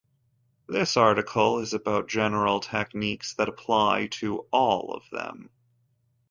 This 0.67 0.97
article 0.97 1.59
is 1.59 1.75
about 1.75 2.07
general 2.07 2.59
techniques 2.59 3.35
that 3.35 3.47
apply 3.47 4.07
to 4.13 4.47
all 4.51 4.95
of 4.95 5.03
them. 5.11 5.51